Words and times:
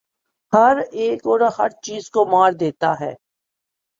ہر 0.53 0.77
ایک 0.91 1.27
اور 1.27 1.41
ہر 1.57 1.69
چیز 1.81 2.09
کو 2.11 2.25
مار 2.25 2.51
دیتا 2.51 2.93
ہے 2.99 3.13